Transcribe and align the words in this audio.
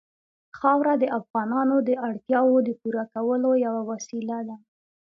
خاوره 0.57 0.93
د 0.99 1.05
افغانانو 1.19 1.75
د 1.87 1.89
اړتیاوو 2.07 2.57
د 2.67 2.69
پوره 2.79 3.03
کولو 3.13 3.51
یوه 3.65 3.81
وسیله 3.91 4.37
ده. 4.47 4.55